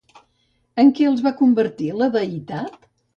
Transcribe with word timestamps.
En 0.83 0.87
què 0.99 1.05
els 1.09 1.21
va 1.27 1.33
convertir, 1.41 1.91
la 1.99 2.07
deïtat? 2.17 2.89